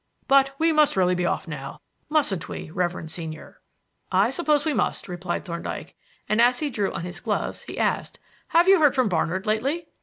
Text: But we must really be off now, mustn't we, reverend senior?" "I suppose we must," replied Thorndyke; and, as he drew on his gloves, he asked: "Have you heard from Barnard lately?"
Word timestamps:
But 0.27 0.55
we 0.57 0.71
must 0.71 0.95
really 0.97 1.13
be 1.13 1.27
off 1.27 1.47
now, 1.47 1.79
mustn't 2.09 2.49
we, 2.49 2.71
reverend 2.71 3.11
senior?" 3.11 3.61
"I 4.11 4.31
suppose 4.31 4.65
we 4.65 4.73
must," 4.73 5.07
replied 5.07 5.45
Thorndyke; 5.45 5.95
and, 6.27 6.41
as 6.41 6.57
he 6.57 6.71
drew 6.71 6.91
on 6.91 7.03
his 7.03 7.19
gloves, 7.19 7.61
he 7.61 7.77
asked: 7.77 8.17
"Have 8.47 8.67
you 8.67 8.79
heard 8.79 8.95
from 8.95 9.09
Barnard 9.09 9.45
lately?" 9.45 9.89